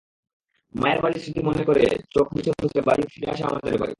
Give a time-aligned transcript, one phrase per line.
[0.75, 2.79] মায়ের বাড়ির স্মৃতি মনে করে চোখ মুছে মুছে
[3.07, 3.89] ফিরে আসে আমাদের বাড়ি।